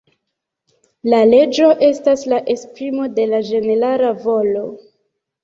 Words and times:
La 1.13 1.19
leĝo 1.31 1.67
estas 1.89 2.23
la 2.33 2.41
esprimo 2.55 3.07
de 3.19 3.27
la 3.35 3.43
ĝenerala 3.51 4.11
volo. 4.27 4.67